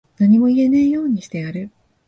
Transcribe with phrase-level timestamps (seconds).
[0.17, 1.69] 何も言えねぇようにしてやる。